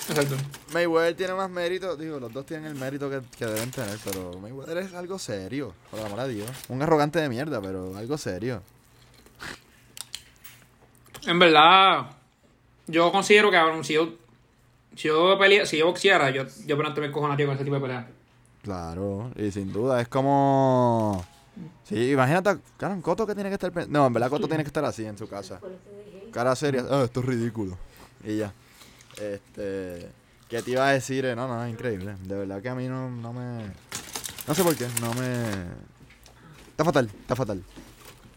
[0.08, 0.36] Exacto.
[0.72, 1.94] Mayweather tiene más mérito.
[1.96, 5.74] Digo, los dos tienen el mérito que, que deben tener, pero Mayweather es algo serio.
[5.90, 6.50] Por amor a Dios.
[6.68, 8.62] Un arrogante de mierda, pero algo serio.
[11.26, 12.06] En verdad,
[12.86, 14.14] yo considero que cabrón, si yo.
[14.96, 17.82] Si yo pelea, si yo boxeara, yo, yo pronto me encojonaría con ese tipo de
[17.82, 18.08] pelea.
[18.62, 21.24] Claro, y sin duda, es como...
[21.84, 23.88] Sí, imagínate, claro, Coto que tiene que estar...
[23.88, 25.60] No, en verdad Coto tiene que estar así en su casa.
[26.32, 27.76] Cara seria, ah, esto es ridículo.
[28.24, 28.52] Y ya.
[29.16, 30.10] Este...
[30.48, 31.24] ¿Qué te iba a decir?
[31.26, 32.16] Eh, No, no, es increíble.
[32.24, 33.66] De verdad que a mí no, no me...
[34.46, 35.42] No sé por qué, no me...
[36.70, 37.62] Está fatal, está fatal.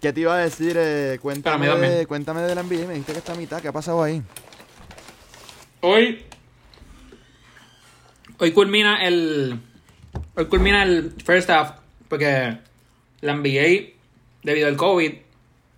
[0.02, 0.76] ¿Qué te iba a decir?
[0.80, 2.88] Eh, cuéntame, de, cuéntame de la NBA.
[2.88, 3.62] Me dijiste que está a mitad.
[3.62, 4.24] ¿Qué ha pasado ahí?
[5.82, 6.26] Hoy.
[8.40, 9.62] Hoy culmina el.
[10.36, 11.74] Hoy culmina el first half.
[12.10, 12.58] Porque
[13.22, 13.94] la NBA,
[14.44, 15.14] debido al COVID,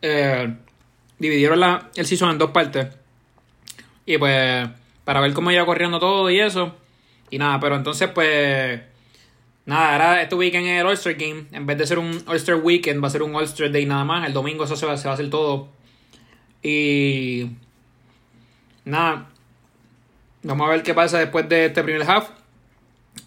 [0.01, 0.53] eh,
[1.19, 2.87] dividieron la, el season en dos partes.
[4.05, 4.69] Y pues.
[5.03, 6.75] Para ver cómo iba corriendo todo y eso.
[7.29, 8.81] Y nada, pero entonces pues.
[9.65, 11.45] Nada, ahora este weekend es el All-Star Game.
[11.51, 14.27] En vez de ser un All-Star Weekend, va a ser un All-Star Day nada más.
[14.27, 15.69] El domingo eso se va, se va a hacer todo.
[16.61, 17.49] Y.
[18.85, 19.29] Nada,
[20.45, 22.29] Vamos a ver qué pasa después de este primer half.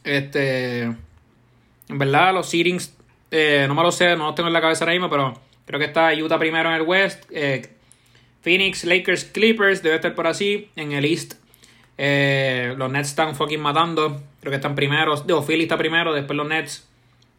[0.05, 0.83] Este.
[0.83, 2.94] En verdad, los seedings.
[3.30, 5.78] Eh, no me lo sé, no los tengo en la cabeza ahora mismo, pero creo
[5.78, 7.24] que está Utah primero en el West.
[7.30, 7.70] eh,
[8.42, 10.70] Phoenix, Lakers, Clippers, debe estar por así.
[10.76, 11.34] En el East,
[11.98, 14.22] eh, los Nets están fucking matando.
[14.40, 15.26] Creo que están primeros.
[15.26, 16.88] Digo, Philly está primero, después los Nets.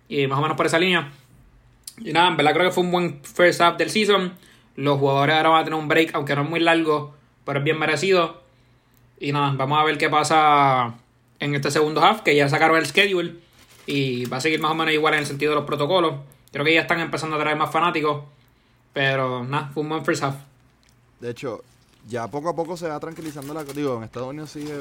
[0.10, 1.10] Y más o menos por esa línea.
[2.00, 4.34] Y nada, en verdad creo que fue un buen first half del season.
[4.76, 7.64] Los jugadores ahora van a tener un break, aunque no es muy largo, pero es
[7.64, 8.44] bien merecido.
[9.18, 10.96] Y nada, vamos a ver qué pasa
[11.40, 13.36] en este segundo half, que ya sacaron el schedule.
[13.88, 16.14] Y va a seguir más o menos igual en el sentido de los protocolos.
[16.52, 18.24] Creo que ya están empezando a traer más fanáticos.
[18.94, 20.36] Pero nada, fue un buen first half.
[21.20, 21.64] De hecho,
[22.08, 23.64] ya poco a poco se va tranquilizando la...
[23.64, 24.74] Digo, en Estados Unidos sigue...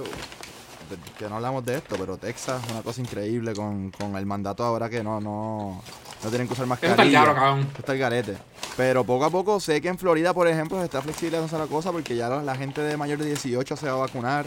[1.19, 4.88] Que no hablamos de esto, pero Texas, una cosa increíble con, con el mandato ahora
[4.88, 5.83] que no, no,
[6.23, 7.69] no tienen que usar Eso está el cabro, cabrón.
[7.77, 8.37] Está el garete.
[8.77, 11.90] Pero poco a poco sé que en Florida, por ejemplo, se está flexibilizando la cosa
[11.90, 14.47] porque ya la, la gente de mayor de 18 se va a vacunar.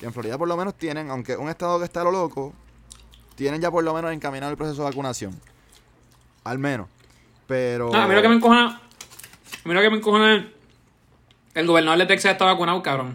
[0.00, 2.52] Y en Florida por lo menos tienen, aunque un estado que está a lo loco,
[3.40, 5.34] tienen ya por lo menos encaminado el proceso de vacunación.
[6.44, 6.88] Al menos.
[7.46, 7.90] Pero...
[7.94, 8.66] Ah, a mí lo que me encojona.
[9.64, 10.44] A mí lo que me encojona es.
[11.54, 13.14] El gobernador de Texas está vacunado, cabrón.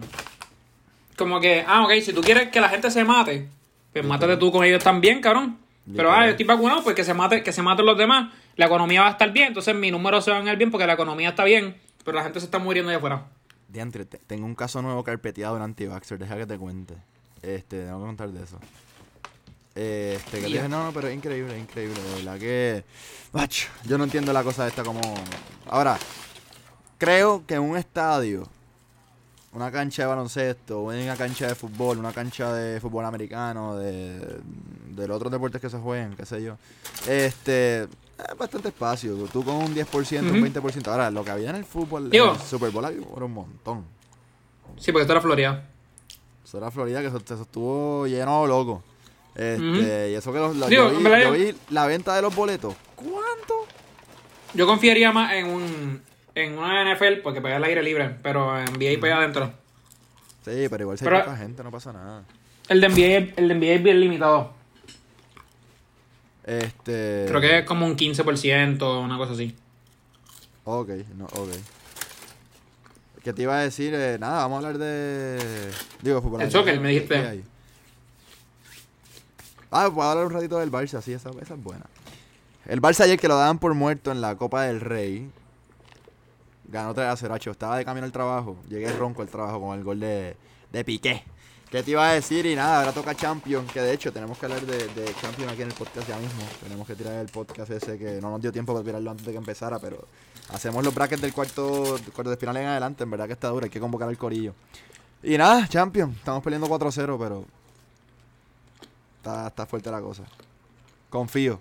[1.16, 3.48] Como que, ah, ok, si tú quieres que la gente se mate,
[3.92, 5.58] pues mátate tú con ellos también, cabrón.
[5.94, 8.32] Pero, ah, yo estoy vacunado, pues que se, mate, que se maten los demás.
[8.56, 10.88] La economía va a estar bien, entonces mi número se va a ir bien porque
[10.88, 13.26] la economía está bien, pero la gente se está muriendo allá afuera.
[13.68, 16.94] Diantre, te- tengo un caso nuevo carpeteado en Antivaxxer, deja que te cuente.
[17.42, 18.58] Este, tengo que contar de eso.
[19.76, 22.84] Este, que dije, no, no, pero es increíble, es increíble, de verdad que...
[23.32, 25.00] Macho, yo no entiendo la cosa esta como...
[25.66, 25.98] Ahora,
[26.96, 28.48] creo que en un estadio,
[29.52, 34.18] una cancha de baloncesto, una cancha de fútbol, una cancha de fútbol americano, de,
[34.92, 36.56] de los otros deportes que se jueguen, qué sé yo,
[37.06, 37.82] este...
[37.82, 40.46] Es bastante espacio, tú con un 10%, un Ujú.
[40.46, 40.88] 20%.
[40.88, 43.84] Ahora, lo que había en el fútbol, en el Super Bowl, había un montón.
[44.78, 45.68] Sí, porque esto era Florida.
[46.42, 48.82] Eso era Florida, que eso estuvo lleno loco.
[49.36, 50.10] Este.
[50.10, 52.74] Y eso que los, los- Digo, yo, vi, yo la venta de los boletos.
[52.94, 53.66] ¿Cuánto?
[54.54, 56.02] Yo confiaría más en un
[56.34, 59.52] en una NFL porque pega el aire libre, pero en NBA pega adentro.
[60.44, 62.24] Sí, pero igual si hay Pero- poca gente, no pasa nada.
[62.68, 64.52] El de NBA, el de NBA es bien limitado.
[66.44, 67.24] Este.
[67.28, 69.54] Creo que es como un 15%, una cosa así.
[70.64, 71.50] Ok, no, ok.
[73.24, 73.92] ¿Qué te iba a decir?
[73.94, 75.38] Eh, nada, vamos a hablar de.
[76.02, 76.42] Digo, fútbol.
[76.42, 77.42] El soccer, me dijiste.
[79.78, 81.84] Ah, puedo hablar un ratito del Barça, sí, esa, es buena.
[82.64, 85.30] El Barça ayer que lo daban por muerto en la Copa del Rey.
[86.64, 87.34] Ganó 3 a 0.
[87.34, 88.56] Hacho, Estaba de camino al trabajo.
[88.70, 90.34] Llegué ronco al trabajo con el gol de,
[90.86, 91.24] Piqué.
[91.70, 92.46] ¿Qué te iba a decir?
[92.46, 93.66] Y nada, ahora toca Champion.
[93.66, 96.42] Que de hecho tenemos que hablar de, de Champion aquí en el podcast ya mismo.
[96.62, 99.32] Tenemos que tirar el podcast ese que no nos dio tiempo para tirarlo antes de
[99.32, 99.78] que empezara.
[99.78, 100.06] Pero
[100.54, 103.04] hacemos los brackets del cuarto, cuarto de final en adelante.
[103.04, 103.64] En verdad que está duro.
[103.64, 104.54] Hay que convocar al corillo.
[105.22, 106.12] Y nada, Champion.
[106.12, 107.44] Estamos peleando 4-0, pero.
[109.26, 110.22] Está, está fuerte la cosa.
[111.10, 111.58] Confío,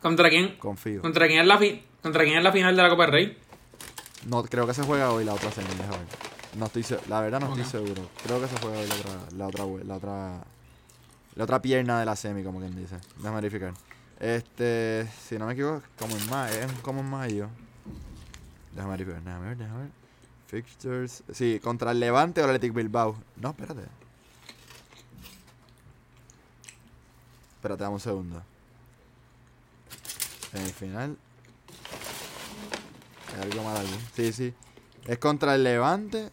[0.00, 0.56] ¿Contra quién?
[0.58, 1.02] confío.
[1.02, 3.38] ¿Contra quién es la fi- ¿Contra quién es la final de la Copa del Rey?
[4.26, 6.06] No, creo que se juega hoy la otra semi, déjame ver.
[6.56, 8.08] No estoy la verdad no estoy seguro.
[8.22, 10.44] Creo que se juega hoy la otra, la otra, la otra,
[11.34, 12.96] la otra pierna de la semi, como quien dice.
[13.16, 13.74] Déjame verificar.
[14.20, 17.48] Este, si no me equivoco, como en mayo, es como en mayo.
[18.72, 19.90] Déjame verificar, déjame ver, déjame ver.
[20.46, 23.16] Fixtures, sí, contra el Levante o el Athletic Bilbao.
[23.36, 23.82] No, espérate.
[27.62, 28.42] Espérate, dame un segundo.
[30.50, 31.16] Semifinal.
[33.36, 33.98] Hay algo mal aquí.
[34.16, 34.54] Sí, sí.
[35.06, 36.28] ¿Es contra el Levante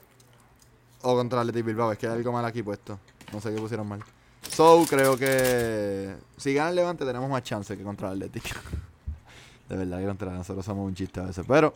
[1.04, 1.92] o contra el Athletic Bilbao?
[1.92, 3.00] Es que hay algo mal aquí puesto.
[3.32, 4.04] No sé qué pusieron mal.
[4.52, 8.46] So, creo que si gana el Levante tenemos más chance que contra el Athletic.
[9.70, 11.46] De verdad que contra nosotros somos un chiste a veces.
[11.48, 11.76] Pero,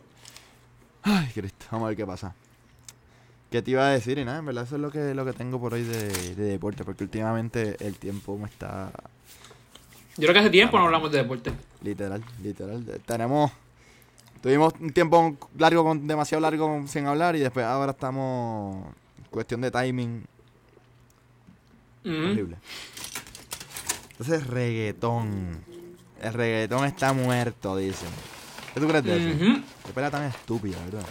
[1.04, 2.34] ay, Cristo, vamos a ver qué pasa.
[3.52, 4.18] ¿Qué te iba a decir?
[4.18, 6.42] Y nada, en verdad eso es lo que, lo que tengo por hoy de, de
[6.42, 6.82] deporte.
[6.82, 8.90] Porque últimamente el tiempo me está
[10.16, 11.52] Yo creo que hace tiempo no hablamos de deporte.
[11.82, 12.84] Literal, literal.
[13.04, 13.50] Tenemos.
[14.42, 18.86] Tuvimos un tiempo largo, con, demasiado largo sin hablar y después ahora estamos.
[19.30, 20.24] Cuestión de timing.
[22.04, 22.14] Ujú.
[22.14, 22.56] Horrible.
[24.12, 25.64] Entonces, reggaetón.
[26.22, 28.08] El reggaetón está muerto, dicen.
[28.72, 29.36] ¿Qué tú crees de eso?
[29.36, 29.62] Ujú.
[29.86, 31.06] Qué pelea tan estúpida, ¿verdad?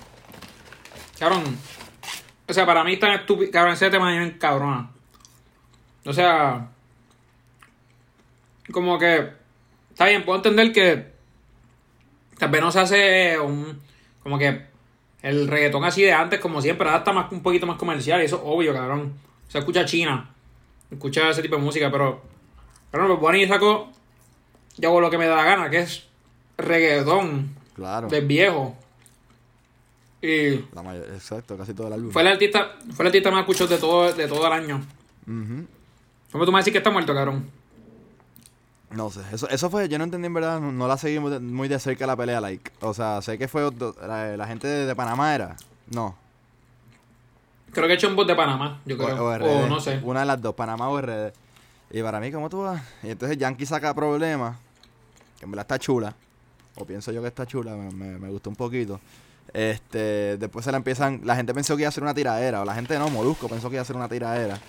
[1.19, 1.57] Cabrón.
[2.47, 3.51] O sea, para mí es tan estúpido.
[3.51, 4.91] Cabrón, ese tema es cabrona.
[6.05, 6.69] O sea.
[8.71, 9.29] Como que.
[9.91, 11.11] Está bien, puedo entender que.
[12.37, 13.79] Tal vez no se hace un.
[14.21, 14.71] Como que.
[15.21, 18.21] El reggaetón así de antes, como siempre, ahora está más, un poquito más comercial.
[18.21, 19.13] Y eso es obvio, cabrón.
[19.47, 20.29] Se escucha China.
[20.91, 22.21] Escucha ese tipo de música, pero.
[22.91, 23.91] Pero no, Bunny sacó.
[24.77, 26.07] Yo hago lo que me da la gana, que es
[26.57, 28.07] reggaetón Claro.
[28.07, 28.75] del viejo.
[30.21, 30.55] Y.
[30.73, 32.11] La mayor- exacto, casi todo el álbum.
[32.11, 34.81] Fue el artista, fue el artista más escuchado de todo, de todo el año.
[35.27, 35.67] Ujú.
[36.31, 37.49] ¿Cómo tú me decís que está muerto, cabrón?
[38.95, 41.31] No sé, eso, eso fue, yo no entendí en verdad, no, no la seguí muy
[41.31, 42.71] de, muy de cerca la pelea, like.
[42.81, 45.55] O sea, sé que fue otro- la, la gente de, de Panamá era.
[45.89, 46.15] No.
[47.71, 49.15] Creo que he hecho un bot de Panamá, yo creo.
[49.17, 49.67] O, O, o RD.
[49.69, 49.99] no sé.
[50.03, 51.33] Una de las dos, Panamá o RD.
[51.91, 52.81] Y para mí, ¿cómo tú vas?
[53.01, 54.57] Y entonces Yankee saca problemas,
[55.39, 56.15] que en verdad está chula.
[56.75, 58.99] O pienso yo que está chula, me, me- me gustó un poquito.
[59.53, 62.65] Este, después se la empiezan, la gente pensó que iba a ser una tiradera, o
[62.65, 64.59] la gente no, Molusco pensó que iba a ser una tiradera.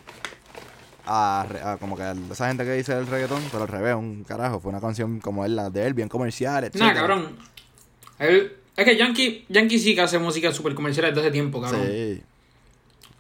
[1.07, 4.25] A, a como que a esa gente que dice el reggaetón, pero al revés, un
[4.25, 6.77] carajo, fue una canción como él, la de él, bien comercial, etc.
[6.77, 7.37] Nada, cabrón.
[8.19, 11.83] Es que Yankee, Yankee sí que hace música super comercial desde hace tiempo, cabrón.
[11.87, 12.23] Sí.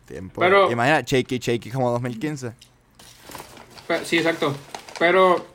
[0.06, 0.40] Tiempo.
[0.40, 2.52] Pero- Imagina, Shaky Shaky como 2015.
[3.86, 4.54] Pe- Sí, exacto.
[4.98, 5.46] Pero.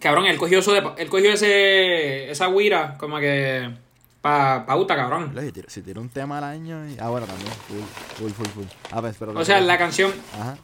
[0.00, 0.82] Cabrón, él cogió eso de.
[0.98, 2.30] Él cogió ese.
[2.30, 3.70] esa guira como que.
[4.20, 5.32] Pa, pauta, cabrón.
[5.68, 6.96] Si tira un tema al año y...
[6.98, 7.50] Ah, bueno, también.
[7.68, 8.64] Full, full, full, full.
[8.90, 9.32] Ah, pues, pero...
[9.38, 10.12] O sea, la canción.
[10.34, 10.56] Ajá.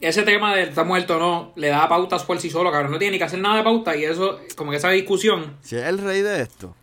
[0.00, 2.90] Ese tema de está muerto o no, le da pautas por sí solo, cabrón.
[2.92, 5.56] No tiene ni que hacer nada de pauta y eso, como que esa discusión.
[5.62, 6.74] Si es el rey de esto,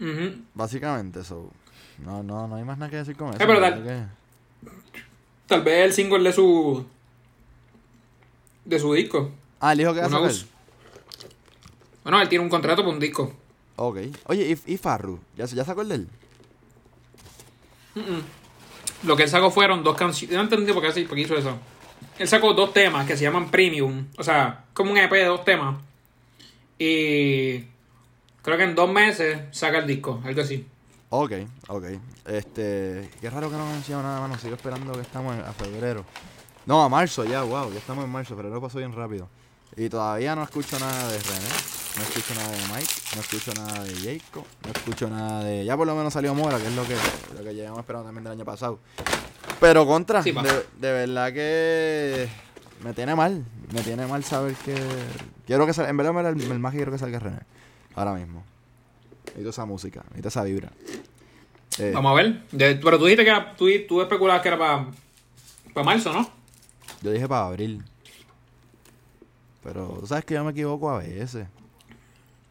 [0.00, 1.50] ujú, básicamente, eso...
[1.98, 3.36] No, no, no hay más nada que decir con eso.
[3.42, 3.84] Eh, pero ¿verdad dale.
[4.62, 4.70] que-
[5.48, 6.86] Tal vez el single de su.
[8.64, 9.32] de su disco.
[9.60, 10.46] Ah, el hijo que voz.
[12.04, 13.34] Bueno, él tiene un contrato por un disco.
[13.80, 13.98] Ok.
[14.26, 15.20] Oye, ¿y, y Farru?
[15.36, 16.08] ¿Ya, ¿Ya sacó el de él?
[19.04, 20.36] Lo que él sacó fueron dos canciones.
[20.36, 21.56] No entendí por qué, así- por qué hizo eso.
[22.18, 24.06] él sacó dos temas que se llaman Premium.
[24.18, 25.76] O sea, como un EP de dos temas.
[26.78, 27.60] Y
[28.42, 30.66] creo que en dos meses saca el disco, algo así.
[31.10, 31.32] Ok,
[31.68, 31.84] ok.
[32.26, 34.38] Este, qué raro que no me mencionado nada, mano.
[34.38, 36.04] Sigo esperando que estamos a febrero.
[36.66, 38.34] No, a marzo ya, wow, ya estamos en marzo.
[38.36, 39.28] Febrero pasó bien rápido.
[39.76, 41.48] Y todavía no escucho nada de René,
[41.96, 45.64] no escucho nada de Mike, no escucho nada de Jacob, no escucho nada de.
[45.64, 46.96] Ya por lo menos salió Mora, que es lo que,
[47.36, 48.78] lo que llevamos esperando también del año pasado.
[49.60, 50.42] Pero contra, Sí, pa.
[50.42, 52.28] de, de verdad que
[52.84, 54.76] me tiene mal, me tiene mal saber que.
[55.46, 57.40] Quiero que salga, en verdad, el, el más que quiero que salga René,
[57.94, 58.44] ahora mismo.
[59.26, 60.70] Necesito esa música, necesito esa vibra.
[61.78, 62.42] Eh, Vamos a ver.
[62.52, 66.28] De- pero tú dijiste que era, tú, tú especulabas que era para marzo, ¿no?
[67.02, 67.84] Yo dije para abril.
[69.62, 71.46] Pero tú sabes que yo me equivoco a veces.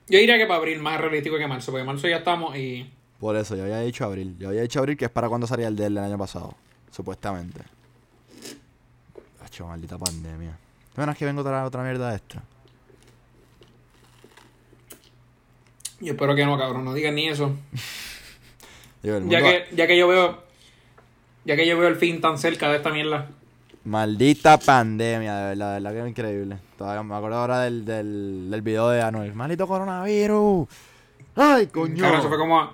[0.10, 2.90] Yo diría que para abril más realístico que marzo, porque marzo ya estamos y.
[3.20, 4.36] Por eso, yo había dicho abril.
[4.40, 6.56] Yo había dicho abril que es para cuando salía el del del año pasado.
[6.92, 7.62] Supuestamente.
[9.44, 10.52] Hacho, maldita pandemia.
[10.96, 12.42] ¿No verás que vengo otra, otra mierda extra?
[16.00, 17.56] Yo espero que no, cabrón, no digan ni eso.
[19.04, 20.44] Digo, el Ya que, ya que yo veo.
[21.44, 23.30] Ya que yo veo el fin tan cerca de esta mierda.
[23.84, 26.58] Maldita pandemia, de verdad, de verdad que es increíble.
[26.78, 29.34] Todavía me acuerdo ahora del, del, del video de Anuel.
[29.34, 30.68] Maldito coronavirus.
[31.36, 32.02] Ay, coño.
[32.02, 32.70] Cabrón, eso fue como.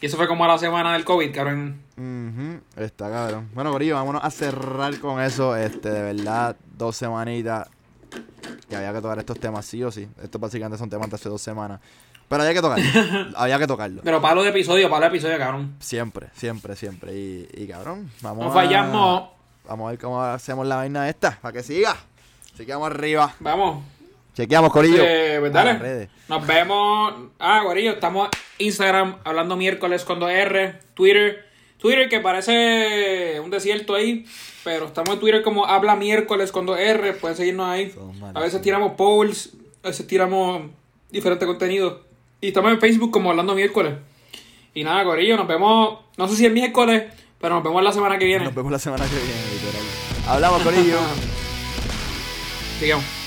[0.00, 1.80] eso fue como a la semana del COVID, cabrón.
[1.96, 3.50] Ujú, Está cabrón.
[3.54, 5.54] Bueno, Corillo, vámonos a cerrar con eso.
[5.56, 7.68] Este, de verdad, dos semanitas
[8.68, 10.08] que había que tocar estos temas sí o sí.
[10.22, 11.80] Estos básicamente son temas de hace dos semanas.
[12.28, 12.84] Pero había que tocarlo.
[13.36, 14.00] había que tocarlo.
[14.02, 15.76] Pero palo de episodio, palo de episodio, cabrón.
[15.80, 17.14] Siempre, siempre, siempre.
[17.14, 18.54] Y, y cabrón, vamos No a...
[18.54, 19.28] fallamos.
[19.68, 21.94] Vamos a ver cómo hacemos la vaina esta, para que siga.
[22.56, 23.34] Chequeamos arriba.
[23.40, 23.84] Vamos.
[24.34, 25.02] Chequeamos, Corillo.
[25.04, 25.74] Eh, pues dale.
[25.78, 26.08] redes.
[26.28, 27.14] Nos vemos.
[27.38, 30.78] Ah, Gorillo, estamos en Instagram hablando miércoles con 2R.
[30.94, 31.46] Twitter.
[31.78, 34.24] Twitter que parece un desierto ahí.
[34.64, 37.18] Pero estamos en Twitter como habla miércoles con 2R.
[37.18, 37.92] Pueden seguirnos ahí.
[38.34, 39.54] A veces tiramos polls.
[39.82, 40.62] A veces tiramos
[41.10, 42.04] diferente contenido.
[42.40, 43.94] Y estamos en Facebook como hablando miércoles.
[44.74, 45.98] Y nada, Gorillo, nos vemos.
[46.16, 47.04] No sé si el miércoles.
[47.38, 48.44] Pero nos vemos la semana que viene.
[48.44, 49.82] Nos vemos la semana que viene, literal.
[50.28, 50.98] Hablamos, Corillo.
[52.82, 53.21] Obrigado.